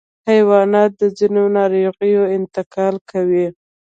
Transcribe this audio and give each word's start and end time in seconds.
حیوانات 0.29 0.91
د 1.01 1.03
ځینو 1.17 1.43
ناروغیو 1.57 2.23
انتقال 2.37 2.95
کوي. 3.09 3.47